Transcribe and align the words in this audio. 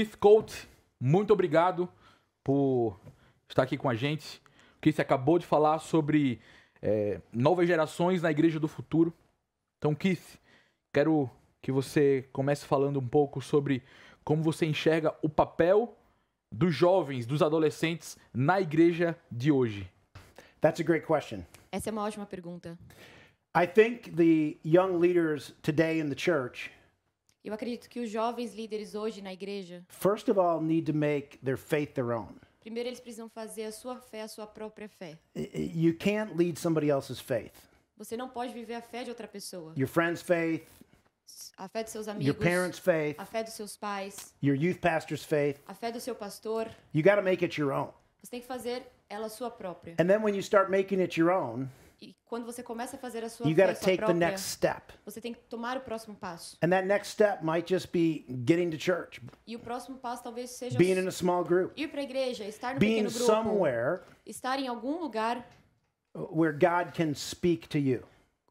Keith 0.00 0.16
Colt, 0.16 0.66
muito 0.98 1.30
obrigado 1.30 1.86
por 2.42 2.98
estar 3.46 3.64
aqui 3.64 3.76
com 3.76 3.86
a 3.86 3.94
gente. 3.94 4.40
O 4.78 4.80
Keith 4.80 4.98
acabou 4.98 5.38
de 5.38 5.44
falar 5.44 5.78
sobre 5.78 6.40
é, 6.80 7.20
novas 7.30 7.66
gerações 7.66 8.22
na 8.22 8.30
Igreja 8.30 8.58
do 8.58 8.66
Futuro. 8.66 9.12
Então, 9.76 9.94
Keith, 9.94 10.38
quero 10.90 11.30
que 11.60 11.70
você 11.70 12.26
comece 12.32 12.64
falando 12.64 12.98
um 12.98 13.06
pouco 13.06 13.42
sobre 13.42 13.82
como 14.24 14.42
você 14.42 14.64
enxerga 14.64 15.14
o 15.20 15.28
papel 15.28 15.94
dos 16.50 16.74
jovens, 16.74 17.26
dos 17.26 17.42
adolescentes 17.42 18.16
na 18.32 18.58
igreja 18.58 19.14
de 19.30 19.52
hoje. 19.52 19.86
That's 20.62 20.80
a 20.80 20.82
great 20.82 21.06
question. 21.06 21.44
Essa 21.70 21.90
é 21.90 21.92
uma 21.92 22.04
ótima 22.04 22.24
pergunta. 22.24 22.78
I 23.54 23.66
think 23.66 24.12
the 24.12 24.56
young 24.64 24.98
leaders 24.98 25.54
today 25.60 26.00
in 26.00 26.08
the 26.08 26.18
church, 26.18 26.70
Eu 27.44 27.54
acredito 27.54 27.88
que 27.88 28.00
os 28.00 28.10
jovens 28.10 28.54
líderes 28.54 28.94
hoje 28.94 29.22
na 29.22 29.32
igreja, 29.32 29.82
first 29.88 30.28
of 30.28 30.38
all, 30.38 30.60
need 30.60 30.90
to 30.90 30.96
make 30.96 31.38
their 31.38 31.56
faith 31.56 31.94
their 31.94 32.10
own. 32.10 32.34
primeiro 32.60 32.88
eles 32.88 33.00
precisam 33.00 33.28
fazer 33.28 33.64
a 33.64 33.72
sua 33.72 33.96
fé 33.96 34.22
a 34.22 34.28
sua 34.28 34.46
própria 34.46 34.88
fé. 34.88 35.18
You 35.34 35.96
can't 35.96 36.36
lead 36.36 36.58
somebody 36.58 36.90
else's 36.90 37.18
faith. 37.20 37.52
Você 37.96 38.16
não 38.16 38.28
pode 38.28 38.52
viver 38.52 38.74
a 38.74 38.82
fé 38.82 39.04
de 39.04 39.10
outra 39.10 39.26
pessoa. 39.26 39.72
Your 39.76 39.88
friend's 39.88 40.22
faith, 40.22 40.66
A 41.56 41.68
fé 41.68 41.82
dos 41.82 41.92
seus 41.92 42.06
your 42.06 42.16
amigos, 42.16 42.36
parents' 42.44 42.78
faith, 42.78 43.18
a 43.18 43.24
fé 43.24 43.42
dos 43.42 43.54
seus 43.54 43.76
pais, 43.76 44.34
your 44.42 44.56
youth 44.56 44.78
pastor's 44.78 45.24
faith. 45.24 45.60
a 45.66 45.74
fé 45.74 45.90
do 45.90 46.00
seu 46.00 46.14
pastor. 46.14 46.68
You 46.92 47.02
got 47.02 47.16
to 47.16 47.22
make 47.22 47.42
it 47.44 47.58
your 47.58 47.72
own. 47.72 47.92
Você 48.22 48.30
tem 48.32 48.40
que 48.40 48.46
fazer 48.46 48.82
ela 49.08 49.28
sua 49.30 49.50
própria. 49.50 49.94
And 49.98 50.06
then 50.06 50.22
when 50.22 50.34
you 50.34 50.42
start 50.42 50.70
making 50.70 51.00
it 51.00 51.18
your 51.18 51.30
own, 51.30 51.68
E 52.02 52.16
quando 52.24 52.46
você 52.46 52.62
começa 52.62 52.96
a 52.96 52.98
fazer 52.98 53.22
a 53.22 53.28
sua 53.28 53.46
you 53.46 53.54
fé 53.54 53.62
got 53.66 53.70
a 53.70 53.74
to 53.74 53.78
sua 53.80 53.84
take 53.84 53.98
the 53.98 54.04
própria, 54.06 54.28
next 54.30 54.44
step. 54.48 54.92
você 55.04 55.20
tem 55.20 55.34
que 55.34 55.40
tomar 55.50 55.76
o 55.76 55.80
próximo 55.80 56.16
passo. 56.16 56.56
And 56.62 56.70
that 56.70 56.86
next 56.86 57.10
step 57.10 57.44
might 57.44 57.68
just 57.68 57.92
be 57.92 58.24
getting 58.46 58.70
to 58.70 58.78
church, 58.78 59.20
E 59.46 59.54
o 59.54 59.58
próximo 59.58 59.98
passo 59.98 60.22
talvez 60.22 60.50
seja 60.50 60.78
being 60.78 60.98
in 60.98 61.06
a 61.06 61.12
small 61.12 61.44
group, 61.44 61.72
ir 61.76 61.88
para 61.88 62.00
a 62.00 62.04
igreja, 62.04 62.44
estar 62.44 62.72
no 62.74 62.80
being 62.80 63.04
pequeno 63.04 63.10
grupo, 63.10 63.26
somewhere 63.26 64.00
estar 64.24 64.58
em 64.58 64.66
algum 64.66 64.98
lugar 64.98 65.46
where 66.32 66.52
God 66.52 66.92
can 66.94 67.14
speak 67.14 67.68
to 67.68 67.78
you, 67.78 68.02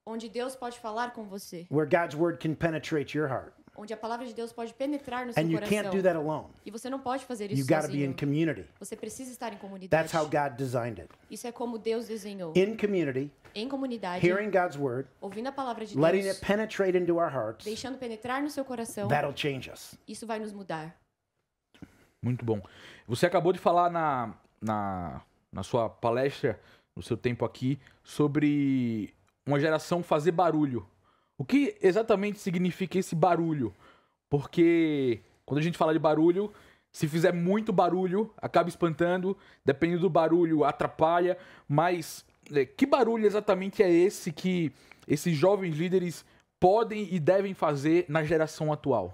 onde 0.06 0.30
Deus 0.30 0.56
pode 0.56 0.80
falar 0.80 1.12
com 1.14 1.24
você, 1.28 1.66
where 1.72 1.86
God's 1.90 2.16
word 2.16 2.40
can 2.40 2.54
penetrate 2.56 3.18
your 3.18 3.28
heart. 3.28 3.54
Onde 3.80 3.94
a 3.94 3.98
palavra 3.98 4.26
de 4.26 4.34
Deus 4.34 4.52
pode 4.52 4.74
penetrar 4.74 5.26
no 5.26 5.34
seu 5.34 5.42
And 5.42 5.48
you 5.48 5.54
coração. 5.60 5.78
can't 5.84 5.96
do 5.96 6.04
that 6.04 6.18
alone. 6.18 6.48
E 6.66 6.72
você 6.72 6.90
não 6.90 7.00
pode 7.00 7.26
fazer 7.26 7.52
isso 7.52 7.62
You 7.62 7.66
got 7.68 7.86
to 7.86 7.92
be 7.92 8.04
in 8.04 8.12
sozinho. 8.12 8.18
community. 8.18 8.66
Você 8.80 8.96
precisa 8.96 9.32
estar 9.32 9.54
em 9.54 9.58
comunidade. 9.58 9.90
That's 9.90 10.14
how 10.14 10.26
God 10.26 10.58
designed 10.58 11.00
it. 11.02 11.10
Isso 11.32 11.48
é 11.48 11.52
como 11.52 11.78
Deus 11.78 12.08
desenhou. 12.08 12.54
In 12.56 12.76
community, 12.76 13.32
Em 13.56 13.68
comunidade, 13.68 14.26
hearing 14.28 14.52
God's 14.52 14.78
word, 14.78 15.08
ouvindo 15.22 15.48
a 15.48 15.52
palavra 15.52 15.86
de 15.86 15.98
letting 15.98 16.22
Deus, 16.24 16.36
it 16.38 16.46
penetrate 16.46 16.98
into 16.98 17.16
our 17.16 17.32
hearts, 17.34 17.66
deixando 17.66 17.98
penetrar 17.98 18.44
no 18.44 18.50
seu 18.50 18.64
coração, 18.64 19.08
that'll 19.08 19.36
change 19.36 19.72
us. 19.72 19.96
isso 20.08 20.28
vai 20.28 20.38
nos 20.40 20.52
mudar. 20.54 20.96
Muito 22.22 22.44
bom. 22.46 22.62
Você 23.08 23.26
acabou 23.26 23.54
de 23.54 23.60
falar 23.60 23.90
na, 23.90 24.36
na, 24.62 25.22
na 25.52 25.64
sua 25.64 25.90
palestra, 25.90 26.60
no 26.96 27.02
seu 27.02 27.16
tempo 27.18 27.46
aqui, 27.46 27.80
sobre 28.04 29.14
uma 29.48 29.60
geração 29.60 30.04
fazer 30.04 30.32
barulho. 30.32 30.86
O 31.40 31.46
que 31.46 31.78
exatamente 31.82 32.38
significa 32.38 33.00
esse 33.00 33.16
barulho? 33.16 33.74
Porque 34.30 35.22
quando 35.46 35.60
a 35.60 35.64
gente 35.64 35.78
fala 35.78 35.94
de 35.94 36.00
barulho, 36.00 36.52
se 36.92 37.08
fizer 37.08 37.32
muito 37.32 37.72
barulho, 37.72 38.34
acaba 38.42 38.68
espantando, 38.68 39.38
dependendo 39.64 40.02
do 40.02 40.10
barulho, 40.10 40.66
atrapalha. 40.66 41.38
Mas 41.66 42.26
é, 42.54 42.66
que 42.66 42.86
barulho 42.86 43.26
exatamente 43.26 43.82
é 43.82 43.90
esse 43.90 44.34
que 44.34 44.74
esses 45.08 45.34
jovens 45.34 45.78
líderes 45.78 46.26
podem 46.60 47.08
e 47.10 47.18
devem 47.22 47.54
fazer 47.54 48.04
na 48.10 48.22
geração 48.26 48.74
atual? 48.74 49.14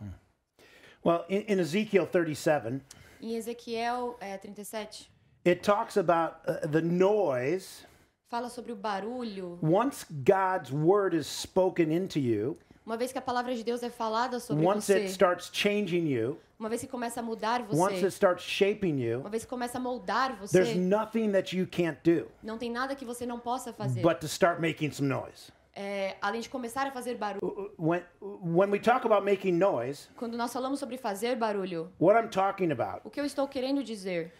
Well, 1.06 1.26
in, 1.30 1.46
in 1.48 1.60
Ezekiel 1.60 2.08
37, 2.08 2.82
Em 3.22 3.36
Ezequiel 3.36 4.18
é, 4.20 4.36
37, 4.36 5.12
it 5.46 5.62
talks 5.62 5.96
about 5.96 6.38
uh, 6.48 6.68
the 6.68 6.82
noise. 6.82 7.86
Fala 8.28 8.50
sobre 8.50 8.72
o 8.72 8.76
barulho. 8.76 9.60
Once 9.62 10.06
God's 10.10 10.72
word 10.72 11.16
is 11.16 11.28
spoken 11.28 11.92
into 11.92 12.20
you, 12.20 12.58
Uma 12.86 12.98
vez 12.98 13.12
que 13.12 13.18
a 13.18 13.22
palavra 13.22 13.56
de 13.56 13.64
Deus 13.64 13.82
é 13.82 13.90
falada 13.90 14.40
sobre 14.40 14.64
once 14.66 14.92
it 14.94 15.08
você, 15.08 15.12
starts 15.12 15.50
changing 15.52 16.08
you, 16.08 16.38
uma 16.60 16.70
vez 16.70 16.82
que 16.82 16.88
começa 16.88 17.20
a 17.20 17.24
mudar 17.24 17.62
once 17.72 17.96
it 17.96 18.00
você, 18.02 18.08
starts 18.08 18.46
shaping 18.46 19.00
you, 19.00 19.22
uma 19.22 19.30
vez 19.30 19.44
que 19.44 19.50
começa 19.50 19.78
a 19.80 19.82
moldar 19.82 20.38
there's 20.52 20.70
você, 20.70 20.76
nothing 20.76 21.32
that 21.32 21.58
you 21.58 21.66
can't 21.68 21.98
do 22.04 22.28
não 22.44 22.58
tem 22.60 22.72
nada 22.72 22.96
que 22.96 23.04
você 23.04 23.26
não 23.26 23.40
possa 23.40 23.74
fazer. 23.74 24.02
but 24.02 24.20
to 24.20 24.28
start 24.28 24.60
making 24.60 24.92
some 24.92 25.08
noise. 25.10 25.52
É, 25.78 26.16
além 26.22 26.40
de 26.40 26.48
começar 26.48 26.88
a 26.88 26.92
fazer 26.92 27.16
barulho. 27.18 27.74
When, 27.78 28.02
when 28.22 28.72
we 28.72 28.80
talk 28.80 29.06
about 29.06 29.26
making 29.26 29.54
noise, 29.58 30.08
Quando 30.16 30.38
nós 30.38 30.54
falamos 30.54 30.80
sobre 30.80 30.98
fazer 30.98 31.36
barulho, 31.36 31.92
what 32.00 32.18
I'm 32.18 32.30
talking 32.30 32.72
about 32.72 33.02
o 33.04 33.10
que 33.10 33.20
eu 33.20 33.26
estou 33.26 33.48
querendo 33.48 33.84
dizer? 33.84 34.32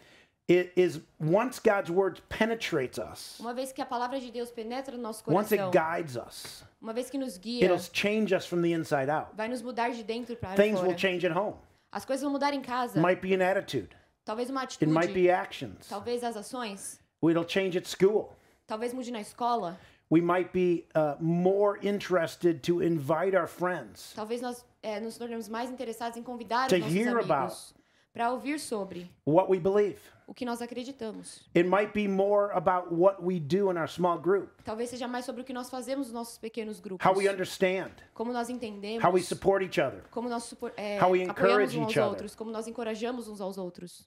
I- 0.48 0.70
is 0.76 1.00
once 1.20 1.58
God's 1.58 1.90
word 1.90 2.20
penetrates 2.28 2.98
us, 2.98 3.38
Uma 3.40 3.52
vez 3.54 3.72
que 3.72 3.82
a 3.82 3.86
palavra 3.86 4.18
de 4.20 4.30
Deus 4.30 4.50
penetra 4.50 4.96
no 4.96 5.02
nosso 5.02 5.22
once 5.30 5.52
it 5.52 5.62
guides 5.72 6.16
us, 6.16 6.64
uma 6.80 6.92
vez 6.92 7.10
que 7.10 7.18
nos 7.18 7.36
guia, 7.38 7.64
it'll 7.64 7.78
change 7.92 8.34
us 8.34 8.46
from 8.46 8.62
the 8.62 8.72
inside 8.72 9.10
out. 9.10 9.34
vai 9.36 9.48
nos 9.48 9.62
mudar 9.62 9.90
de 9.90 10.02
dentro 10.04 10.36
para 10.36 10.54
Things 10.54 10.80
will 10.80 10.96
change 10.96 11.26
at 11.26 11.32
home. 11.36 11.56
As 11.92 12.04
coisas 12.04 12.22
vão 12.22 12.32
mudar 12.32 12.52
em 12.52 12.60
casa. 12.60 12.98
It 12.98 13.00
might 13.00 13.20
be 13.20 13.34
an 13.34 13.42
attitude, 13.42 13.88
Talvez 14.24 14.50
uma 14.50 14.62
it 14.62 14.86
might 14.86 15.12
be 15.12 15.30
actions. 15.30 15.88
talvez 15.88 16.22
as 16.24 16.36
ações, 16.36 17.00
It'll 17.22 17.44
change 17.48 17.76
at 17.78 17.86
school. 17.86 18.32
talvez 18.66 18.92
mude 18.92 19.10
na 19.10 19.20
escola, 19.20 19.78
We 20.08 20.20
might 20.20 20.52
be 20.52 20.86
uh, 20.94 21.16
more 21.20 21.76
interested 21.82 22.60
to 22.62 22.80
invite 22.80 23.34
our 23.36 23.48
friends 23.48 24.12
talvez 24.14 24.40
nós 24.40 24.64
é, 24.80 25.00
nos 25.00 25.18
tornemos 25.18 25.48
mais 25.48 25.68
interessados 25.68 26.16
em 26.16 26.22
convidar 26.22 26.68
To 26.68 26.76
os 26.76 26.80
nossos 26.80 26.94
hear 26.96 27.16
about. 27.18 27.32
amigos 27.32 27.74
para 28.12 28.30
ouvir 28.30 28.60
sobre 28.60 29.10
what 29.26 29.50
we 29.50 29.58
believe. 29.58 29.98
O 30.26 30.34
que 30.34 30.44
nós 30.44 30.60
acreditamos. 30.60 31.40
It 31.54 31.68
might 31.68 31.92
be 31.92 32.08
more 32.08 32.50
about 32.52 32.92
what 32.92 33.22
we 33.22 33.38
do 33.38 33.70
in 33.70 33.76
our 33.78 33.88
small 33.88 34.18
group, 34.18 34.48
Talvez 34.64 34.90
seja 34.90 35.06
mais 35.06 35.24
sobre 35.24 35.42
o 35.42 35.44
que 35.44 35.52
nós 35.52 35.70
fazemos 35.70 36.08
nos 36.08 36.12
nossos 36.14 36.38
pequenos 36.38 36.80
grupos. 36.80 37.04
how 37.06 37.14
we 37.16 37.28
understand, 37.28 37.92
Como 38.14 38.32
nós 38.32 38.48
entendemos, 38.50 39.04
how 39.04 39.12
we 39.12 39.22
support 39.22 39.62
each 39.64 39.80
other, 39.80 40.02
como 40.10 40.28
nós 40.28 40.52
é, 40.76 40.98
how 41.00 41.10
we 41.12 41.22
encourage 41.22 41.78
uns 41.78 41.90
each 41.90 41.98
aos 41.98 42.08
other. 42.08 42.08
outros, 42.10 42.34
como 42.34 42.50
nós 42.50 42.66
encorajamos 42.66 43.28
uns 43.28 43.40
aos 43.40 43.56
outros, 43.56 44.06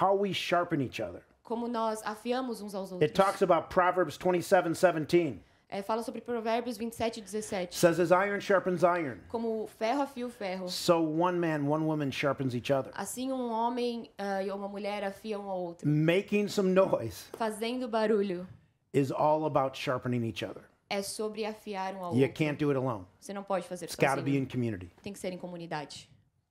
how 0.00 0.14
we 0.16 0.32
sharpen 0.32 0.80
each 0.82 1.00
other. 1.00 1.22
como 1.42 1.68
nós 1.68 2.00
afiamos 2.04 2.60
uns 2.60 2.74
aos 2.74 2.90
It 2.92 2.94
outros. 2.94 3.12
talks 3.12 3.42
about 3.42 3.68
Proverbs 3.68 4.16
27 4.16 4.68
17. 4.70 5.40
É, 5.72 5.82
fala 5.82 6.02
sobre 6.02 6.20
Provérbios 6.20 6.76
27 6.76 7.18
e 7.18 7.22
17. 7.22 7.76
says, 7.78 8.00
As 8.00 8.10
iron 8.10 8.40
sharpens 8.40 8.82
iron, 8.82 9.18
Como 9.28 9.62
o 9.62 9.66
ferro 9.68 10.02
afia 10.02 10.26
o 10.26 10.30
ferro. 10.30 10.68
so 10.68 10.94
one 11.00 11.38
man, 11.38 11.64
one 11.70 11.84
woman 11.84 12.10
sharpens 12.10 12.54
each 12.56 12.72
other. 12.72 12.90
Assim 12.94 13.30
um 13.30 13.52
homem 13.52 14.10
ah, 14.18 14.42
e 14.42 14.50
uma 14.50 14.66
mulher 14.68 15.04
afiam 15.04 15.46
um 15.46 15.48
ao 15.48 15.60
outro. 15.60 15.88
Making 15.88 16.48
some 16.48 16.70
noise 16.72 17.28
Fazendo 17.34 17.88
barulho 17.88 18.48
is 18.92 19.12
all 19.12 19.44
about 19.46 19.78
sharpening 19.78 20.24
each 20.26 20.44
other. 20.44 20.64
é 20.88 21.02
sobre 21.02 21.46
afiar 21.46 21.94
um 21.94 22.04
ao 22.04 22.14
You 22.16 22.22
outro. 22.22 22.34
can't 22.44 22.58
do 22.64 22.68
it 22.70 22.76
alone. 22.76 23.06
Você 23.20 23.32
não 23.32 23.44
pode 23.44 23.64
fazer 23.68 23.84
It's 23.84 23.94
got 23.94 24.16
to 24.16 24.22
be 24.22 24.32
in 24.32 24.42
sozinho. 24.42 24.48
community. 24.50 24.90
Tem 25.04 25.12
que 25.12 25.20
ser 25.20 25.32
em 25.32 25.38
comunidade. 25.38 26.10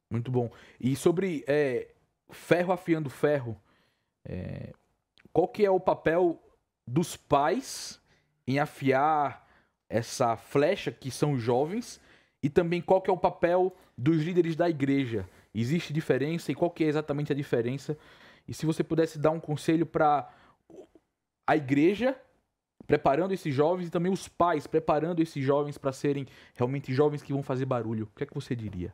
Muito 0.10 0.31
bom. 0.31 0.50
E 0.80 0.95
sobre 0.95 1.44
é, 1.45 1.89
ferro 2.31 2.72
afiando 2.72 3.10
ferro, 3.10 3.60
é, 4.24 4.72
qual 5.33 5.45
que 5.50 5.65
é 5.65 5.69
o 5.69 5.77
papel 5.80 6.42
dos 6.88 7.18
pais 7.18 7.99
em 8.50 8.57
afiar 8.57 9.48
essa 9.88 10.36
flecha 10.36 10.92
que 10.92 11.12
são 11.12 11.34
os 11.34 11.42
jovens 11.42 12.01
e 12.42 12.50
também 12.50 12.81
qual 12.81 13.00
que 13.00 13.07
é 13.07 13.13
o 13.13 13.18
papel 13.18 13.75
dos 13.96 14.24
líderes 14.24 14.56
da 14.56 14.68
igreja? 14.68 15.30
Existe 15.54 15.94
diferença 15.94 16.51
e 16.51 16.56
qual 16.56 16.72
que 16.72 16.84
é 16.84 16.88
exatamente 16.88 17.31
a 17.31 17.36
diferença? 17.36 17.96
E 18.48 18.54
se 18.56 18.66
você 18.66 18.84
pudesse 18.84 19.19
dar 19.19 19.30
um 19.30 19.40
conselho 19.40 19.86
para 19.86 20.28
a 21.46 21.56
igreja 21.56 22.19
preparando 22.88 23.36
esses 23.36 23.54
jovens 23.54 23.86
e 23.86 23.92
também 23.92 24.12
os 24.12 24.28
pais 24.28 24.66
preparando 24.66 25.22
esses 25.22 25.46
jovens 25.46 25.78
para 25.78 25.92
serem 25.92 26.25
realmente 26.56 26.92
jovens 26.92 27.22
que 27.22 27.31
vão 27.31 27.44
fazer 27.44 27.66
barulho, 27.66 28.06
o 28.06 28.18
que 28.18 28.24
é 28.24 28.25
que 28.25 28.34
você 28.34 28.56
diria? 28.56 28.92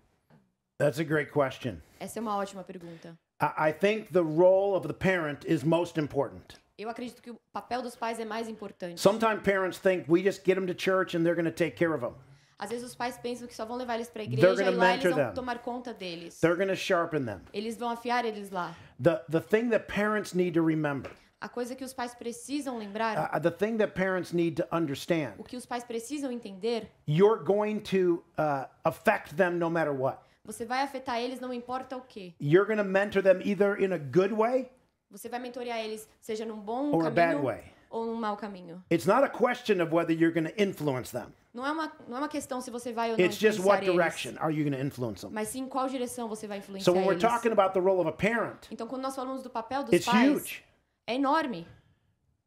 That's 0.77 0.99
a 0.99 1.05
great 1.05 1.31
question. 1.31 1.77
Essa 1.97 2.19
é 2.19 2.21
uma 2.21 2.35
ótima 2.35 2.61
pergunta. 2.61 3.17
I 3.41 3.69
I 3.69 3.73
think 3.73 4.11
the 4.11 4.19
role 4.19 4.75
of 4.75 4.85
the 4.85 4.93
parent 4.93 5.45
is 5.45 5.63
most 5.63 5.97
important. 5.97 6.59
Eu 6.77 6.89
acredito 6.89 7.21
que 7.21 7.31
o 7.31 7.39
papel 7.53 7.81
dos 7.81 7.95
pais 7.95 8.19
é 8.19 8.25
mais 8.25 8.49
importante. 8.49 8.99
Sometimes 8.99 9.41
parents 9.43 9.79
think 9.79 10.05
we 10.11 10.21
just 10.21 10.43
get 10.45 10.55
them 10.55 10.65
to 10.65 10.73
church 10.77 11.15
and 11.15 11.23
they're 11.23 11.35
going 11.35 11.49
to 11.49 11.55
take 11.55 11.77
care 11.77 11.93
of 11.93 12.01
them. 12.01 12.13
Às 12.59 12.69
vezes 12.69 12.85
os 12.85 12.95
pais 12.95 13.17
pensam 13.17 13.47
que 13.47 13.55
só 13.55 13.65
vão 13.65 13.77
levar 13.77 13.95
eles 13.95 14.09
pra 14.09 14.23
They're 14.23 14.33
igreja 14.37 14.63
e 14.63 14.75
lá 14.75 14.93
eles 14.93 15.03
vão 15.03 15.15
them. 15.15 15.33
tomar 15.33 15.59
conta 15.59 15.93
deles. 15.93 16.39
They're 16.39 16.55
going 16.57 16.69
to 16.69 16.75
sharpen 16.75 17.25
them. 17.25 17.41
Eles 17.53 17.77
vão 17.77 17.89
afiar 17.89 18.25
eles 18.25 18.49
lá. 18.49 18.75
The 19.01 19.21
the 19.29 19.41
thing 19.41 19.69
that 19.69 19.87
parents 19.87 20.33
need 20.33 20.53
to 20.53 20.65
remember, 20.65 21.11
A 21.41 21.47
coisa 21.49 21.75
que 21.75 21.83
os 21.83 21.93
pais 21.93 22.13
precisam 22.15 22.77
lembrar, 22.77 23.29
uh, 23.33 23.39
the 23.39 23.51
thing 23.51 23.77
that 23.77 23.93
parents 23.93 24.33
need 24.33 24.55
to 24.55 24.67
understand, 24.75 25.33
o 25.37 25.43
que 25.43 25.55
os 25.57 25.65
pais 25.65 25.83
precisam 25.83 26.31
entender, 26.31 26.89
you're 27.07 27.41
going 27.43 27.79
to 27.79 28.23
uh, 28.37 28.65
affect 28.83 29.35
them 29.35 29.57
no 29.57 29.69
matter 29.69 29.93
what. 29.93 30.19
você 30.45 30.65
vai 30.65 30.81
afetar 30.81 31.19
eles 31.21 31.39
não 31.39 31.53
importa 31.53 31.95
o 31.97 32.01
quê. 32.01 32.33
You're 32.39 32.65
going 32.65 32.77
to 32.77 32.89
mentor 32.89 33.21
them 33.21 33.41
either 33.43 33.77
in 33.81 33.91
a 33.93 33.97
good 33.97 34.33
way 34.33 34.69
Você 35.11 35.29
vai 35.29 35.39
mentorear 35.39 35.79
eles, 35.79 36.07
seja 36.19 36.45
num 36.45 36.59
bom 36.59 36.91
or 36.93 37.05
a 37.07 37.09
bad 37.09 37.33
caminho 37.35 37.43
way. 37.45 37.63
ou 37.89 38.05
num 38.05 38.15
mau 38.15 38.35
caminho. 38.35 38.83
It's 38.91 39.05
not 39.05 39.23
a 39.23 39.29
question 39.29 39.81
of 39.81 39.93
whether 39.93 40.11
you're 40.11 40.33
going 40.33 40.51
to 40.51 40.61
influence 40.61 41.11
them. 41.11 41.27
Não 41.53 41.65
é 41.65 41.71
uma, 41.71 41.91
não 42.07 42.17
é 42.17 42.19
uma 42.21 42.27
questão 42.27 42.59
se 42.59 42.69
você 42.69 42.91
vai 42.91 43.11
ou 43.11 43.17
não 43.17 43.23
It's 43.23 43.37
just 43.37 43.59
influenciar 43.59 43.75
what 43.75 43.85
eles, 43.85 43.95
direction 43.95 44.33
are 44.43 44.53
you 44.53 44.63
going 44.69 44.75
to 44.77 44.85
influence 44.85 45.21
them. 45.21 45.31
mas 45.31 45.47
sim 45.49 45.61
em 45.61 45.67
qual 45.69 45.87
direção 45.87 46.27
você 46.27 46.47
vai 46.47 46.57
influenciar 46.57 46.85
So 46.91 46.91
when 46.97 47.05
we're 47.07 47.13
eles. 47.13 47.21
talking 47.23 47.51
about 47.53 47.73
the 47.73 47.79
role 47.79 47.99
of 48.01 48.09
a 48.09 48.11
parent, 48.11 48.67
Então, 48.71 48.87
quando 48.87 49.03
nós 49.03 49.15
falamos 49.15 49.41
do 49.41 49.49
papel 49.49 49.83
dos 49.83 49.93
it's 49.93 50.05
pais, 50.05 50.31
huge. 50.41 50.63
é 51.07 51.13
enorme. 51.15 51.65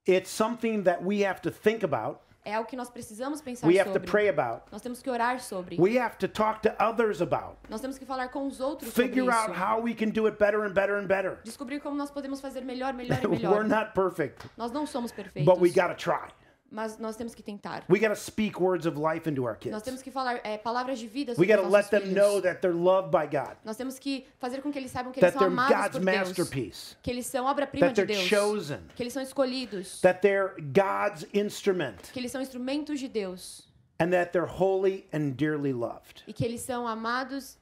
It's 0.07 0.29
something 0.31 0.83
that 0.83 1.03
we 1.05 1.25
have 1.25 1.41
to 1.43 1.51
think 1.51 1.83
about. 1.85 2.21
É 2.49 2.55
algo 2.55 2.67
que 2.67 2.77
nós 2.77 2.89
precisamos 2.89 3.43
pensar 3.43 3.67
We 3.67 3.79
have 3.79 3.91
to 3.91 3.99
sobre. 3.99 4.11
pray 4.11 4.29
about. 4.31 4.63
Nós 4.73 4.81
temos 4.81 5.03
que 5.03 5.11
orar 5.11 5.39
sobre. 5.39 5.77
We 5.79 5.99
have 5.99 6.17
to 6.17 6.27
talk 6.29 6.63
to 6.63 6.71
others 6.83 7.21
about. 7.21 7.57
Nós 7.69 7.81
temos 7.83 7.99
que 7.99 8.07
falar 8.07 8.29
com 8.31 8.47
os 8.47 8.59
outros 8.59 8.91
sobre 8.91 9.09
Figure 9.11 9.31
out 9.31 9.51
isso. 9.53 9.63
how 9.63 9.83
we 9.83 9.93
can 9.95 10.09
do 10.09 10.27
it 10.27 10.39
better 10.39 10.63
and 10.65 10.73
better 10.73 10.97
and 10.97 11.07
better. 11.07 11.39
Descobrir 11.45 11.79
como 11.81 11.95
nós 11.97 12.11
podemos 12.11 12.41
fazer 12.41 12.63
melhor, 12.65 12.95
melhor 12.95 13.19
e 13.23 13.27
We're 13.29 13.37
melhor. 13.37 13.65
not 13.65 13.93
perfect, 13.95 14.47
Nós 14.57 14.73
não 14.73 14.87
somos 14.87 15.13
perfeitos, 15.13 15.45
but 15.45 15.61
we 15.61 15.69
got 15.69 15.89
to 15.89 15.95
try. 15.95 16.29
Mas 16.71 16.99
nós 16.99 17.17
temos 17.17 17.35
que 17.35 17.43
tentar. 17.43 17.83
We 17.89 17.99
got 17.99 18.09
to 18.11 18.17
speak 18.17 18.61
words 18.61 18.87
of 18.87 18.99
life 18.99 19.29
into 19.29 19.43
our 19.45 19.55
Nós 19.55 19.61
kids. 19.63 19.83
temos 19.83 20.03
que 20.03 20.11
falar 20.11 20.41
é, 20.45 20.59
palavras 20.59 20.99
de 20.99 21.07
vida 21.07 21.33
We 21.33 21.37
sobre 21.37 21.47
got 21.49 21.59
os 21.61 21.67
to 21.67 21.71
nossos 21.71 21.91
let 21.91 21.91
them 21.91 22.09
filhos. 22.11 22.17
know 22.17 22.41
that 22.43 22.61
they're 22.61 22.75
loved 22.77 23.11
by 23.11 23.27
God, 23.27 23.57
Nós 23.65 23.77
temos 23.77 23.99
que 23.99 24.27
fazer 24.39 24.61
com 24.63 24.71
que 24.71 24.79
eles 24.79 24.91
saibam 24.91 25.13
que 25.13 25.19
eles 25.21 25.33
that 25.33 25.39
são 25.39 25.49
they're 25.49 25.53
amados 25.53 25.77
God's 25.77 25.99
por 25.99 26.05
Deus, 26.05 26.29
masterpiece, 26.29 26.97
que 27.03 27.11
eles 27.11 27.27
são 27.27 27.47
obra-prima 27.47 27.87
that 27.87 27.95
de 27.95 28.07
they're 28.07 28.19
Deus, 28.19 28.29
chosen, 28.29 28.81
que 28.95 29.03
eles 29.03 29.13
são 29.13 29.23
escolhidos, 29.23 30.01
that 30.03 30.21
they're 30.21 30.55
God's 30.61 31.27
instrument, 31.35 32.13
que 32.13 32.19
eles 32.21 32.31
são 32.31 32.41
instrumentos 32.43 33.01
de 33.01 33.09
Deus 33.09 33.67
and 34.01 34.11
that 34.11 34.31
they're 34.33 34.47
holy 34.49 35.07
and 35.13 35.31
dearly 35.37 35.73
loved. 35.73 36.23
e 36.27 36.33
que 36.33 36.45
eles 36.45 36.61
são 36.61 36.87
amados 36.87 37.57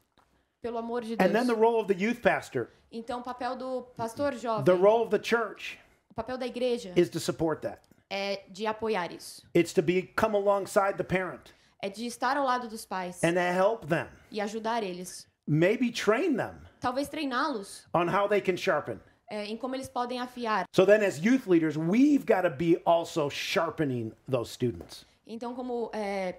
pelo 0.60 0.78
amor 0.78 1.02
de 1.02 1.14
Deus. 1.16 1.30
And 1.30 1.32
then 1.32 1.46
the 1.46 1.54
role 1.54 1.80
of 1.80 1.86
the 1.86 1.94
youth 1.94 2.20
pastor, 2.20 2.70
Então, 2.90 3.20
o 3.20 3.22
papel 3.22 3.56
do 3.56 3.82
pastor 3.96 4.32
jovem, 4.34 4.64
the 4.64 4.72
role 4.80 5.02
of 5.02 5.10
the 5.10 5.18
church 5.22 5.78
o 6.10 6.14
papel 6.14 6.36
da 6.38 6.46
igreja 6.46 6.92
is 6.96 7.08
to 7.10 7.20
support 7.20 7.60
that. 7.62 7.80
É 8.10 8.42
de 8.48 8.66
apoiar 8.66 9.12
isso. 9.12 9.42
It's 9.54 9.72
to 9.74 9.82
be 9.82 10.02
come 10.16 10.36
alongside 10.36 10.96
the 10.96 11.04
parent 11.04 11.50
É 11.82 11.88
de 11.90 12.06
estar 12.06 12.36
ao 12.36 12.44
lado 12.44 12.68
dos 12.68 12.84
pais 12.86 13.22
and 13.22 13.34
to 13.34 13.40
help 13.40 13.86
them, 13.86 14.06
e 14.30 14.40
ajudar 14.40 14.82
eles. 14.82 15.26
maybe 15.46 15.90
train 15.92 16.36
them 16.36 16.54
Talvez 16.80 17.08
treiná-los 17.08 17.86
on 17.94 18.08
how 18.08 18.28
they 18.28 18.40
can 18.40 18.56
sharpen. 18.56 18.98
é, 19.30 19.44
em 19.46 19.56
como 19.56 19.74
eles 19.74 19.88
podem 19.88 20.20
afiar. 20.20 20.66
So 20.72 20.86
then, 20.86 21.04
as 21.04 21.18
youth 21.18 21.46
leaders, 21.48 21.76
we've 21.76 22.24
got 22.24 22.42
to 22.42 22.50
be 22.50 22.80
also 22.84 23.28
sharpening 23.28 24.12
those 24.30 24.50
students. 24.52 25.04
Então, 25.26 25.54
como 25.54 25.90
é, 25.92 26.36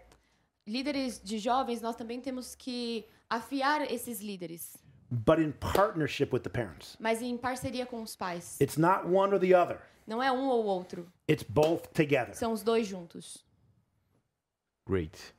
líderes 0.65 1.19
de 1.21 1.37
jovens, 1.37 1.81
nós 1.81 1.95
também 1.97 2.21
temos 2.21 2.55
que 2.55 3.05
afiar 3.29 3.81
esses 3.91 4.21
líderes, 4.21 4.77
but 5.09 5.39
in 5.39 5.51
partnership 5.53 6.29
with 6.33 6.41
the 6.41 6.49
parents. 6.49 6.97
mas 6.99 7.21
em 7.21 7.37
parceria 7.37 7.85
com 7.85 8.01
os 8.01 8.15
pais. 8.15 8.59
It's 8.59 8.77
not 8.77 9.05
one 9.07 9.33
or 9.33 9.39
the 9.39 9.53
other, 9.55 9.79
Não 10.05 10.21
é 10.23 10.31
um 10.31 10.47
ou 10.47 10.65
outro, 10.65 11.11
it's 11.29 11.43
both 11.43 11.87
together. 11.93 12.35
são 12.35 12.51
os 12.53 12.61
dois 12.63 12.87
juntos. 12.87 13.43
Great. 14.87 15.33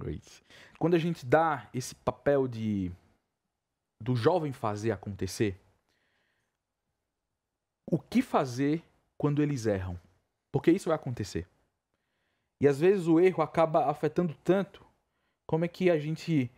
Great. 0.00 0.42
Quando 0.78 0.94
a 0.94 0.98
gente 0.98 1.24
dá 1.26 1.68
esse 1.74 1.94
papel 1.94 2.48
de 2.48 2.90
do 4.02 4.16
jovem 4.16 4.52
fazer 4.52 4.90
acontecer, 4.92 5.60
o 7.90 7.98
que 7.98 8.22
fazer 8.22 8.82
quando 9.18 9.42
eles 9.42 9.66
erram? 9.66 10.00
Porque 10.52 10.70
isso 10.70 10.88
vai 10.88 10.96
acontecer. 10.96 11.46
E 12.62 12.66
às 12.68 12.80
vezes 12.80 13.06
o 13.06 13.20
erro 13.20 13.42
acaba 13.42 13.90
afetando 13.90 14.34
tanto. 14.42 14.84
Como 15.46 15.64
é 15.64 15.68
que 15.68 15.90
a 15.90 15.98
gente 15.98 16.50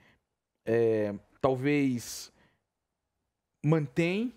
é, 0.66 1.12
talvez 1.40 2.31
mantém 3.64 4.32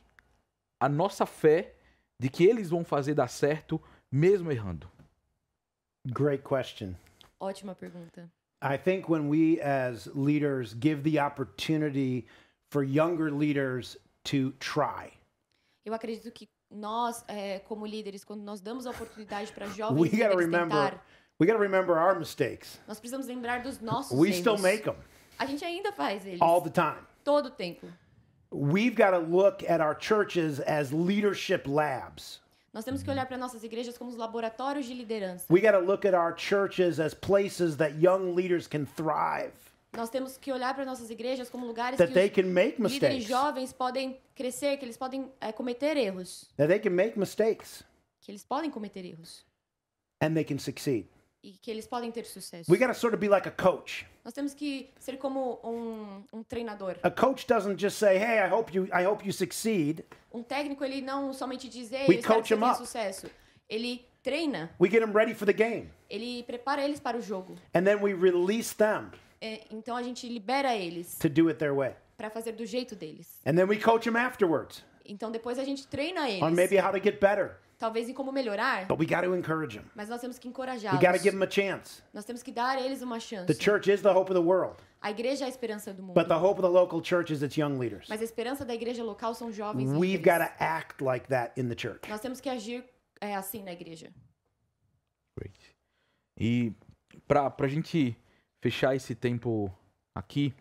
a 0.79 0.87
nossa 0.89 1.25
fé 1.25 1.73
de 2.19 2.29
que 2.29 2.45
eles 2.45 2.69
vão 2.69 2.83
fazer 2.83 3.13
dar 3.13 3.27
certo 3.27 3.81
mesmo 4.11 4.51
errando? 4.51 4.89
Great 6.07 6.43
question. 6.43 6.93
Ótima 7.39 7.75
pergunta. 7.75 8.29
I 8.61 8.77
think 8.77 9.09
when 9.09 9.27
we 9.29 9.59
as 9.61 10.07
leaders 10.15 10.73
give 10.73 11.01
the 11.03 11.19
opportunity 11.19 12.25
for 12.71 12.83
younger 12.83 13.31
leaders 13.31 13.97
to 14.25 14.51
try, 14.59 15.11
Eu 15.85 15.93
acredito 15.93 16.31
que 16.31 16.47
nós, 16.71 17.23
é, 17.27 17.59
como 17.59 17.85
líderes, 17.85 18.23
quando 18.23 18.41
nós 18.41 18.59
damos 18.59 18.87
a 18.87 18.89
oportunidade 18.91 19.51
para 19.51 19.65
we 19.67 19.73
jovens 19.73 20.11
got 20.11 20.17
to 20.31 20.37
líderes 20.37 20.37
remember 20.45 20.69
tentar, 20.91 21.05
we 21.39 21.45
got 21.45 21.53
to 21.53 21.59
remember 21.61 21.95
our 21.97 22.17
mistakes. 22.17 22.79
nós 22.87 22.99
precisamos 22.99 23.27
lembrar 23.27 23.61
dos 23.61 23.79
nossos 23.81 24.17
We 24.17 24.29
erros. 24.29 24.39
still 24.39 24.57
make 24.57 24.83
them 24.83 24.95
A 25.37 25.45
gente 25.45 25.63
ainda 25.65 25.91
faz 25.91 26.25
eles. 26.25 26.41
all 26.41 26.61
the 26.61 26.69
time. 26.71 27.05
Todo 27.23 27.47
o 27.47 27.51
tempo. 27.51 27.87
We've 28.55 28.95
got 28.95 29.11
to 29.11 29.19
look 29.19 29.63
at 29.69 29.81
our 29.81 29.93
churches 29.93 30.61
as 30.61 30.91
leadership 30.93 31.67
labs. 31.67 32.39
Nós 32.73 32.83
temos 32.85 33.03
que 33.03 33.09
olhar 33.09 33.25
para 33.25 33.37
nossas 33.37 33.63
igrejas 33.63 33.97
como 33.97 34.09
os 34.11 34.17
laboratórios 34.17 34.85
de 34.85 34.93
liderança. 34.93 35.45
We 35.49 35.61
got 35.61 35.71
to 35.71 35.79
look 35.79 36.05
at 36.05 36.13
our 36.13 36.33
churches 36.37 36.99
as 36.99 37.13
places 37.13 37.77
that 37.77 37.95
young 38.01 38.33
leaders 38.35 38.67
can 38.67 38.85
thrive, 38.85 39.51
Nós 39.95 40.09
temos 40.09 40.37
que 40.37 40.51
olhar 40.51 40.73
para 40.73 40.83
nossas 40.83 41.09
igrejas 41.09 41.49
como 41.49 41.65
lugares 41.65 41.97
that 41.97 42.09
que 42.09 42.13
they 42.13 42.27
os 42.27 42.33
can 42.35 42.43
make 42.53 42.77
líderes 42.81 42.91
mistakes, 42.91 43.27
jovens 43.27 43.71
podem 43.73 44.17
crescer, 44.35 44.77
que 44.77 44.85
eles 44.85 44.97
podem 44.97 45.31
é, 45.39 45.51
cometer 45.53 45.95
erros. 45.97 46.49
that 46.57 46.67
they 46.67 46.79
can 46.79 46.91
make 46.91 47.17
mistakes 47.17 47.81
Que 48.21 48.31
eles 48.31 48.43
podem 48.43 48.69
cometer 48.69 49.05
erros. 49.05 49.45
and 50.21 50.33
they 50.33 50.43
can 50.43 50.57
succeed. 50.59 51.07
E 51.47 51.51
que 51.61 51.69
eles 51.69 51.85
podem 51.85 52.11
ter 52.11 52.25
sucesso. 52.25 52.71
We 52.71 52.77
got 52.79 52.87
to 52.87 52.95
sort 52.95 53.13
of 53.13 53.19
be 53.21 53.29
like 53.29 53.47
a 53.47 53.51
coach. 53.51 54.05
Nós 54.23 54.33
temos 54.33 54.55
que 54.55 54.89
ser 54.99 55.17
como 55.17 55.59
um, 55.63 56.23
um 56.39 56.43
treinador. 56.43 56.95
A 57.03 57.11
coach 57.11 57.45
doesn't 57.47 57.79
just 57.79 57.97
say, 57.99 58.17
"Hey, 58.17 58.39
I 58.39 58.51
hope 58.51 58.75
you 58.75 58.85
I 58.85 59.05
hope 59.05 59.23
you 59.23 59.31
succeed." 59.31 60.03
Um 60.33 60.41
técnico, 60.41 60.83
ele 60.83 61.01
não 61.01 61.31
somente 61.33 61.69
diz, 61.69 61.91
Ei, 61.91 62.07
We 62.07 62.15
eu 62.15 62.19
espero 62.19 62.33
coach 62.35 62.47
que 62.47 62.49
você 62.49 62.55
him 62.55 62.59
tenha 62.59 62.71
up. 62.71 62.77
sucesso. 62.79 63.27
Ele 63.69 64.03
treina, 64.23 64.71
We 64.79 64.89
get 64.89 65.01
them 65.01 65.13
ready 65.13 65.35
for 65.35 65.45
the 65.45 65.53
game, 65.53 65.89
ele 66.09 66.41
prepara 66.43 66.83
eles 66.83 66.99
para 66.99 67.15
o 67.17 67.21
jogo. 67.21 67.55
and 67.75 67.83
then 67.83 68.01
we 68.01 68.13
release 68.13 68.73
them 68.75 69.11
É, 69.39 69.61
então 69.69 69.95
a 69.95 70.01
gente 70.01 70.27
libera 70.27 70.75
eles 70.75 71.15
to 71.19 71.29
do 71.29 71.47
it 71.49 71.59
their 71.59 71.73
way. 71.75 71.93
para 72.17 72.31
fazer 72.31 72.53
do 72.53 72.65
jeito 72.65 72.95
deles. 72.95 73.39
And 73.45 73.53
then 73.55 73.67
we 73.67 73.77
coach 73.77 74.05
them 74.09 74.17
afterwards 74.17 74.83
Então 75.07 75.31
depois 75.31 75.57
a 75.59 75.63
gente 75.63 75.87
treina 75.87 76.29
eles. 76.29 76.41
on 76.41 76.51
maybe 76.51 76.77
how 76.77 76.91
to 76.91 76.99
get 77.01 77.19
better. 77.19 77.57
Talvez 77.77 78.07
em 78.07 78.13
como 78.13 78.31
melhorar, 78.31 78.87
But 78.87 78.97
we 78.97 79.05
got 79.05 79.23
to 79.25 79.35
encourage 79.35 79.77
them. 79.77 79.85
mas 79.93 80.07
nós 80.07 80.21
temos 80.21 80.39
que 80.39 80.47
We 80.47 80.51
encorajá-los. 80.51 81.01
got 81.01 81.11
to 81.11 81.19
give 81.19 81.31
them 81.37 81.43
a 81.43 81.49
chance. 81.49 82.01
Nós 82.13 82.23
temos 82.23 82.41
que 82.41 82.51
dar 82.51 82.77
a 82.77 82.81
eles 82.81 83.01
uma 83.01 83.19
chance. 83.19 83.45
The 83.53 83.61
church 83.61 83.91
is 83.91 84.01
the 84.01 84.09
hope 84.11 84.31
of 84.31 84.33
the 84.33 84.39
world, 84.45 84.77
A 85.01 85.11
igreja 85.11 85.43
é 85.43 85.47
a 85.47 85.49
esperança 85.49 85.93
do 85.93 86.01
mundo. 86.01 86.13
but 86.15 86.27
the 86.29 86.35
hope 86.35 86.59
of 86.59 86.61
the 86.61 86.69
local 86.69 87.03
church 87.03 87.33
is 87.33 87.41
its 87.41 87.57
young 87.57 87.77
leaders. 87.77 88.07
Mas 88.09 88.21
a 88.21 88.23
esperança 88.23 88.63
da 88.63 88.73
igreja 88.73 89.03
local 89.03 89.33
são 89.35 89.51
jovens 89.51 89.89
We've 89.91 90.17
líderes. 90.17 90.39
got 90.39 90.45
to 90.57 90.63
act 90.63 91.03
like 91.03 91.27
that 91.27 91.51
in 91.59 91.67
the 91.67 91.75
church. 91.77 92.09
Nós 92.09 92.21
temos 92.21 92.39
que 92.39 92.49
agir 92.49 92.83
é, 93.19 93.35
assim 93.35 93.61
na 93.61 93.73
igreja. 93.73 94.09
Great. 95.37 95.59
E 96.39 96.71
pra, 97.27 97.49
pra 97.49 97.67
gente 97.67 98.15
fechar 98.61 98.95
esse 98.95 99.13
tempo 99.13 99.69
aqui, 100.15 100.53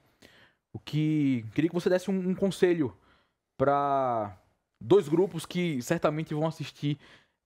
o 0.72 0.80
que 0.80 1.44
queria 1.54 1.70
que 1.70 1.74
você 1.74 1.88
desse 1.88 2.10
um, 2.10 2.30
um 2.30 2.34
conselho 2.34 2.92
para 3.56 4.36
dois 4.80 5.08
grupos 5.08 5.46
que 5.46 5.80
certamente 5.82 6.34
vão 6.34 6.46
assistir 6.46 6.98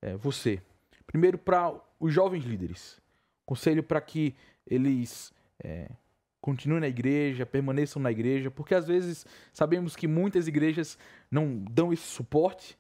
é, 0.02 0.16
você. 0.16 0.60
Primeiro 1.06 1.38
para 1.38 1.74
os 1.98 2.12
jovens 2.12 2.44
líderes, 2.44 3.00
conselho 3.44 3.82
para 3.82 4.00
que 4.00 4.34
eles 4.66 5.32
é, 5.62 5.88
continuem 6.40 6.80
na 6.80 6.88
igreja, 6.88 7.46
permaneçam 7.46 8.00
na 8.00 8.10
igreja, 8.10 8.50
porque 8.50 8.74
às 8.74 8.86
vezes 8.86 9.26
sabemos 9.52 9.96
que 9.96 10.06
muitas 10.06 10.46
igrejas 10.46 10.98
não 11.30 11.58
dão 11.70 11.92
esse 11.92 12.04
suporte. 12.04 12.78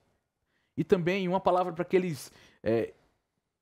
E 0.76 0.84
também 0.84 1.26
uma 1.26 1.40
palavra 1.40 1.72
para 1.72 1.82
aqueles 1.82 2.30
é, 2.62 2.92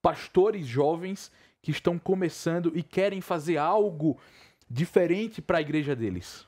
pastores 0.02 0.66
jovens 0.66 1.32
que 1.62 1.70
estão 1.70 1.99
começando 1.99 2.73
e 2.75 2.82
querem 2.82 3.20
fazer 3.20 3.56
algo 3.56 4.18
diferente 4.68 5.40
para 5.40 5.58
a 5.58 5.61
igreja 5.61 5.96
deles. 5.96 6.46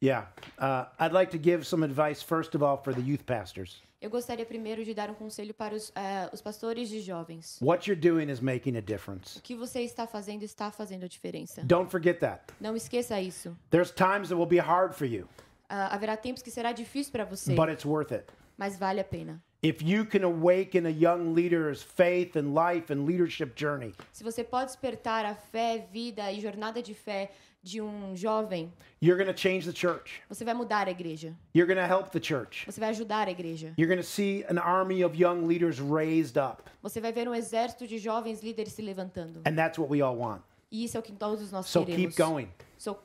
Yeah. 0.00 0.26
Uh, 0.58 0.84
I'd 0.98 1.12
like 1.12 1.30
to 1.32 1.38
give 1.38 1.66
some 1.66 1.82
advice, 1.84 2.22
first 2.22 2.54
of 2.54 2.62
all, 2.62 2.76
for 2.76 2.94
the 2.94 3.00
youth 3.00 3.24
pastors. 3.26 3.82
Eu 4.00 4.08
gostaria 4.10 4.46
primeiro 4.46 4.84
de 4.84 4.94
dar 4.94 5.10
um 5.10 5.14
conselho 5.14 5.52
para 5.52 5.74
os, 5.74 5.90
é, 5.96 6.30
os 6.32 6.40
pastores 6.40 6.88
de 6.88 7.00
jovens. 7.00 7.58
What 7.60 7.88
you're 7.90 8.00
doing 8.00 8.30
is 8.30 8.40
making 8.40 8.76
a 8.76 8.80
difference. 8.80 9.38
O 9.38 9.42
que 9.42 9.56
você 9.56 9.80
está 9.80 10.06
fazendo 10.06 10.44
está 10.44 10.70
fazendo 10.70 11.04
a 11.04 11.08
diferença. 11.08 11.62
Don't 11.64 11.90
forget 11.90 12.20
that. 12.20 12.44
Não 12.60 12.76
esqueça 12.76 13.20
isso. 13.20 13.56
There's 13.70 13.90
times 13.90 14.28
that 14.28 14.36
will 14.36 14.46
be 14.46 14.58
hard 14.60 14.94
for 14.94 15.04
you, 15.04 15.26
Ah, 15.68 15.92
haverá 15.92 16.16
tempos 16.16 16.42
que 16.44 16.50
será 16.50 16.70
difícil 16.72 17.10
para 17.10 17.24
você, 17.24 17.54
but 17.56 17.68
it's 17.68 17.84
worth 17.84 18.12
it. 18.12 18.24
mas 18.56 18.76
vale 18.78 19.00
a 19.00 19.04
pena. 19.04 19.42
if 19.64 19.82
you 19.82 20.06
can 20.06 20.22
awaken 20.22 20.86
a 20.86 20.90
young 20.90 21.34
leader's 21.34 21.82
faith 21.82 22.36
and 22.36 22.54
life 22.54 22.92
and 22.92 23.04
leadership 23.04 23.56
journey, 23.56 23.92
Se 24.12 24.22
você 24.22 24.44
pode 24.44 24.66
despertar 24.66 25.24
a 25.24 25.34
fé, 25.34 25.88
vida 25.92 26.30
e 26.30 26.40
jornada 26.40 26.80
de 26.80 26.94
fé 26.94 27.32
de 27.68 27.80
um 27.82 28.16
jovem, 28.16 28.72
you're 29.02 29.22
going 29.22 29.32
to 29.32 29.38
change 29.38 29.70
the 29.70 29.76
church. 29.76 30.22
você 30.28 30.44
vai 30.44 30.54
mudar 30.54 30.88
a 30.88 30.90
igreja. 30.90 31.36
You're 31.54 31.66
going 31.72 31.84
to 31.84 31.92
help 31.92 32.10
the 32.10 32.20
church. 32.20 32.64
Você 32.66 32.80
vai 32.80 32.88
ajudar 32.90 33.28
a 33.28 33.30
igreja. 33.30 33.74
You're 33.76 33.86
going 33.92 34.02
to 34.02 34.08
see 34.08 34.44
an 34.48 34.58
army 34.58 35.04
of 35.04 35.16
young 35.16 35.46
leaders 35.46 35.78
raised 35.80 36.36
up. 36.38 36.62
Você 36.82 37.00
vai 37.00 37.12
ver 37.12 37.28
um 37.28 37.34
exército 37.34 37.86
de 37.86 37.98
jovens 37.98 38.42
líderes 38.42 38.72
se 38.72 38.82
levantando. 38.82 39.40
And 39.46 39.54
that's 39.54 39.78
what 39.78 39.90
we 39.90 40.00
all 40.02 40.16
want. 40.16 40.42
E 40.70 40.84
isso 40.84 40.96
é 40.96 41.00
o 41.00 41.02
que 41.02 41.12
todos 41.12 41.50
nós 41.52 41.66
So 41.66 41.84
queremos. 41.84 42.14
keep 42.14 42.16
going. 42.16 42.48
So, 42.78 42.96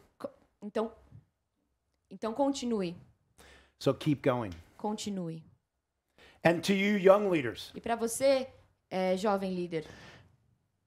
então, 0.62 0.91
então 2.10 2.34
continue, 2.34 2.96
So 3.79 3.93
keep 3.93 4.22
going. 4.27 4.51
continue. 4.77 5.43
And 6.46 6.60
to 6.62 6.74
you, 6.74 6.98
young 6.98 7.29
leaders, 7.29 7.72
E 7.74 7.79
para 7.82 7.96
você, 7.96 8.48
é, 8.89 9.15
jovem 9.17 9.53
líder, 9.53 9.86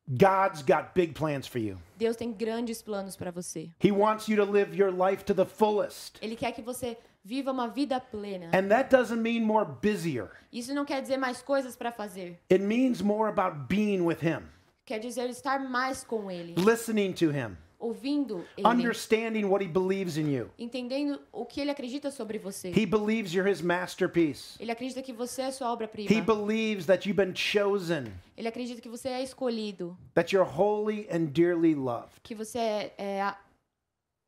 God's 0.09 0.63
got 0.63 0.95
big 0.95 1.15
plans 1.15 1.47
for 1.49 1.59
you. 1.59 1.79
Deus 1.99 2.17
tem 2.17 2.33
grandes 2.33 2.81
planos 2.81 3.17
para 3.17 3.33
você. 3.33 3.71
He 3.83 3.91
wants 3.91 4.29
you 4.29 4.37
to 4.37 4.45
live 4.45 4.77
your 4.77 4.93
life 4.93 5.25
to 5.25 5.35
the 5.35 5.45
fullest. 5.45 6.19
Ele 6.23 6.37
quer 6.37 6.53
que 6.53 6.63
você 6.63 6.97
viva 7.25 7.51
uma 7.51 7.69
vida 7.69 7.99
plena. 8.01 8.51
And 8.55 8.69
that 8.69 8.89
doesn't 8.89 9.21
mean 9.21 9.45
more 9.45 9.65
busier. 9.65 10.31
Isso 10.53 10.73
não 10.73 10.85
quer 10.85 11.03
dizer 11.03 11.17
mais 11.17 11.43
coisas 11.43 11.75
para 11.75 11.91
fazer. 11.91 12.39
It 12.51 12.63
means 12.63 13.03
more 13.03 13.29
about 13.29 13.67
being 13.69 14.03
with 14.03 14.23
Him, 14.23 14.45
Quer 14.85 15.01
dizer 15.01 15.29
estar 15.29 15.59
mais 15.59 16.05
com 16.05 16.31
Ele, 16.31 16.55
listening 16.57 17.13
to 17.15 17.33
Him, 17.33 17.57
ouvindo 17.87 18.45
Ele, 18.57 18.67
understanding 18.67 19.45
what 19.45 19.65
He 19.65 19.69
believes 19.69 20.17
in 20.17 20.31
you. 20.31 20.51
entendendo 20.59 21.21
o 21.33 21.45
que 21.45 21.61
Ele 21.61 21.71
acredita 21.71 22.11
sobre 22.11 22.39
você. 22.39 22.69
He 22.71 22.87
believes 22.87 23.33
you're 23.33 23.51
His 23.51 23.61
masterpiece. 23.63 24.57
Ele 24.61 24.71
acredita 24.71 25.03
que 25.03 25.13
você 25.13 25.43
é 25.43 25.51
sua 25.51 25.69
He 25.69 25.71
obra-prima. 25.73 26.21
believes 26.23 26.87
that 26.87 27.09
you've 27.09 27.17
been 27.17 27.35
chosen, 27.35 28.13
Ele 28.37 28.49
acredita 28.49 28.81
que 28.81 28.89
você 28.89 29.09
é 29.09 29.23
escolhido, 29.23 29.97
that 30.15 30.35
you're 30.35 30.49
holy 30.49 31.07
and 31.11 31.27
dearly 31.33 31.75
loved, 31.75 32.21
que 32.23 32.35
você 32.35 32.59
é, 32.59 32.95
é 32.99 33.35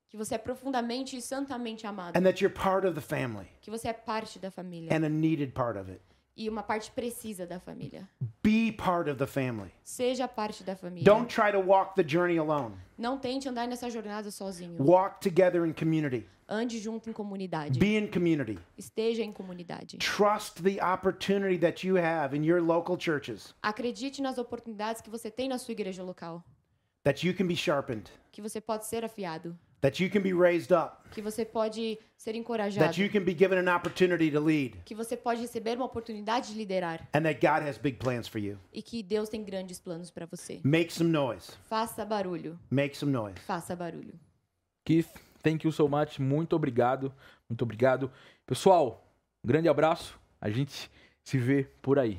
que 0.08 0.16
você 0.16 0.36
é 0.36 0.38
profundamente 0.38 1.16
e 1.16 1.20
santamente 1.22 1.86
amado, 1.86 2.16
and 2.16 2.22
that 2.22 2.42
you're 2.42 2.54
part 2.54 2.86
of 2.86 2.94
the 2.94 3.00
family 3.00 3.46
que 3.60 3.70
você 3.70 3.88
é 3.88 3.92
parte 3.92 4.38
da 4.38 4.50
família 4.50 4.90
and 4.90 5.04
a 5.04 5.08
needed 5.08 5.52
part 5.52 5.78
of 5.78 5.90
it. 5.90 6.00
E 6.38 6.48
uma 6.48 6.62
parte 6.62 6.92
precisa 6.92 7.44
da 7.44 7.58
família. 7.58 8.08
Be 8.42 8.70
part 8.70 9.10
of 9.10 9.18
the 9.18 9.26
family. 9.26 9.72
Seja 9.82 10.28
parte 10.28 10.62
da 10.62 10.76
família. 10.76 11.04
Don't 11.04 11.26
try 11.26 11.50
to 11.50 11.58
walk 11.58 11.96
the 11.96 12.08
journey 12.08 12.38
alone. 12.38 12.76
Não 12.96 13.18
tente 13.18 13.48
andar 13.48 13.66
nessa 13.66 13.90
jornada 13.90 14.30
sozinho. 14.30 14.80
Walk 14.80 15.20
together 15.20 15.66
in 15.66 15.72
community. 15.72 16.28
Ande 16.48 16.78
junto 16.78 17.10
em 17.10 17.12
comunidade. 17.12 17.78
Be 17.78 17.98
in 17.98 18.06
community. 18.06 18.56
Esteja 18.78 19.22
em 19.22 19.32
comunidade. 19.32 19.98
Trust 19.98 20.62
the 20.62 20.80
opportunity 20.80 21.58
that 21.58 21.84
you 21.86 21.96
have 21.98 22.34
in 22.34 22.44
your 22.44 22.62
local 22.62 22.96
churches 22.96 23.52
Acredite 23.60 24.22
nas 24.22 24.38
oportunidades 24.38 25.02
que 25.02 25.10
você 25.10 25.30
tem 25.30 25.48
na 25.48 25.58
sua 25.58 25.72
igreja 25.72 26.02
local. 26.04 26.42
that 27.02 27.26
you 27.26 27.34
can 27.34 27.46
be 27.46 27.56
sharpened, 27.56 28.08
Que 28.30 28.40
você 28.40 28.60
pode 28.60 28.86
ser 28.86 29.04
afiado. 29.04 29.58
That 29.80 30.02
you 30.02 30.10
can 30.10 30.20
be 30.22 30.32
raised 30.32 30.72
up, 30.72 31.08
Que 31.10 31.22
você 31.22 31.44
pode 31.44 31.98
ser 32.16 32.34
encorajado. 32.34 32.84
that 32.86 33.00
you 33.02 33.10
can 33.10 33.22
be 33.24 33.32
given 33.34 33.58
an 33.58 33.74
opportunity 33.74 34.30
to 34.30 34.40
lead, 34.40 34.76
Que 34.84 34.94
você 34.94 35.16
pode 35.16 35.40
receber 35.40 35.76
uma 35.76 35.86
oportunidade 35.86 36.52
de 36.52 36.58
liderar. 36.58 37.06
and 37.14 37.22
that 37.22 37.40
God 37.40 37.66
has 37.68 37.78
big 37.78 37.96
plans 37.98 38.26
for 38.28 38.38
you. 38.38 38.58
E 38.72 38.82
que 38.82 39.02
Deus 39.02 39.28
tem 39.28 39.42
grandes 39.44 39.78
planos 39.80 40.10
para 40.10 40.26
você. 40.26 40.60
Make 40.64 40.92
some 40.92 41.10
noise. 41.10 41.52
Faça 41.68 42.04
barulho. 42.04 42.58
Make 42.70 42.96
some 42.96 43.12
noise. 43.12 43.38
Faça 43.40 43.74
barulho. 43.76 44.14
Keith, 44.84 45.08
thank 45.42 45.66
you 45.66 45.72
so 45.72 45.88
much. 45.88 46.18
Muito 46.18 46.54
obrigado. 46.56 47.12
Muito 47.48 47.62
obrigado. 47.62 48.10
Pessoal, 48.46 49.06
um 49.44 49.48
grande 49.48 49.68
abraço. 49.68 50.18
A 50.40 50.50
gente 50.50 50.90
se 51.24 51.38
vê 51.38 51.66
por 51.82 51.98
aí. 51.98 52.18